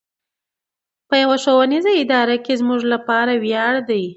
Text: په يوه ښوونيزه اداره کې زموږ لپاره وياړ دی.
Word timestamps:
په 1.07 1.15
يوه 1.23 1.37
ښوونيزه 1.43 1.91
اداره 2.03 2.35
کې 2.45 2.53
زموږ 2.61 2.81
لپاره 2.93 3.31
وياړ 3.43 3.73
دی. 3.89 4.03